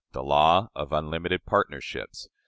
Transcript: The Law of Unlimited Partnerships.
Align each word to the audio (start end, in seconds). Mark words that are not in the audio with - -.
The 0.13 0.23
Law 0.23 0.69
of 0.75 0.91
Unlimited 0.93 1.45
Partnerships. 1.45 2.27